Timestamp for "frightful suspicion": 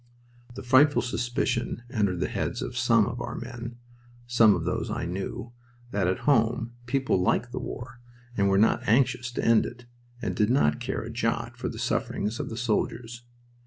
0.63-1.83